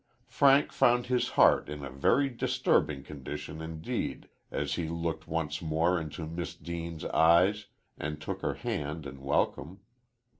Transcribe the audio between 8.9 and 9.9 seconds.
in welcome.